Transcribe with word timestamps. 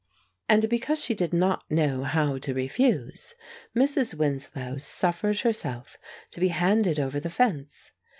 And 0.49 0.67
because 0.67 0.97
she 0.99 1.13
did 1.13 1.31
not 1.31 1.63
know 1.69 2.03
how 2.05 2.39
to 2.39 2.55
refuse, 2.55 3.35
Mrs. 3.75 4.15
Winslow 4.15 4.77
suffered 4.77 5.41
herself 5.41 5.99
to 6.31 6.39
be 6.39 6.47
handed 6.47 6.99
over 6.99 7.19
the 7.19 7.29
fence. 7.29 7.91